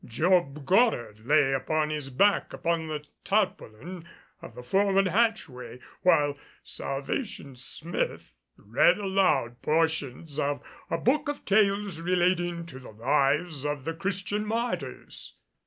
[0.03, 4.03] Job Goddard lay upon his back upon the tarpaulin
[4.41, 12.01] of the forward hatchway, while Salvation Smith read aloud portions of a book of tales
[12.01, 15.35] relating to the lives of the Christian martyrs.